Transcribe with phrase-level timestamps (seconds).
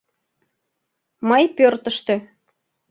[1.29, 2.15] Мый— пӧртыштӧ.